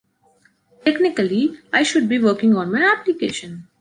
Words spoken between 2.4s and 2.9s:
on my